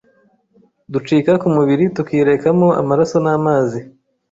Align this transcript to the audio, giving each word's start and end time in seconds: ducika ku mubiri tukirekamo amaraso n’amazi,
ducika 0.93 1.31
ku 1.41 1.47
mubiri 1.55 1.83
tukirekamo 1.95 2.67
amaraso 2.81 3.15
n’amazi, 3.25 3.79